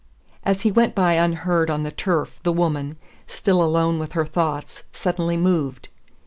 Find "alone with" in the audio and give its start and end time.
3.63-4.13